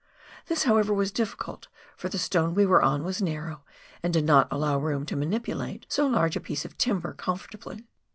[0.47, 3.63] This, however, was difficult, for the stone we were on was narrow,
[4.01, 7.85] and did not allow room to manipulate so large a piece of timber comfortably.